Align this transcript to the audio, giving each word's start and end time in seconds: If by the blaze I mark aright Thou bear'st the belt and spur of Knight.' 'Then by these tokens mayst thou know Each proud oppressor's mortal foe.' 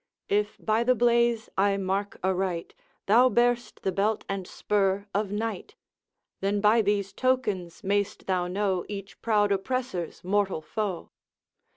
If 0.29 0.57
by 0.59 0.83
the 0.83 0.95
blaze 0.95 1.47
I 1.59 1.77
mark 1.77 2.17
aright 2.23 2.73
Thou 3.05 3.29
bear'st 3.29 3.83
the 3.83 3.91
belt 3.91 4.25
and 4.27 4.47
spur 4.47 5.05
of 5.13 5.31
Knight.' 5.31 5.75
'Then 6.39 6.59
by 6.59 6.81
these 6.81 7.13
tokens 7.13 7.83
mayst 7.83 8.25
thou 8.25 8.47
know 8.47 8.83
Each 8.89 9.21
proud 9.21 9.51
oppressor's 9.51 10.23
mortal 10.23 10.63
foe.' 10.63 11.11